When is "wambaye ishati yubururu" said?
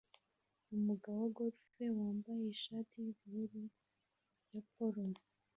1.99-3.63